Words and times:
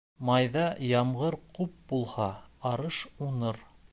Майҙа 0.27 0.63
ямғыр 0.91 1.37
күп 1.59 1.77
булһа, 1.93 2.31
арыш 2.73 3.05
уңыр. 3.29 3.63